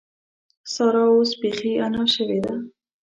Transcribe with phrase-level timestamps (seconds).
[0.73, 2.53] سارا اوس بېخي انا شوې ده.